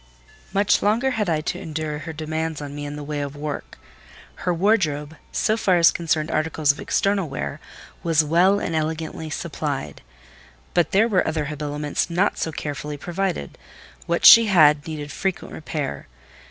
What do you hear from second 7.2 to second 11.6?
wear, was well and elegantly supplied; but there were other